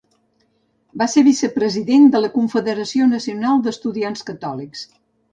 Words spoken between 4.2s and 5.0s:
Catòlics.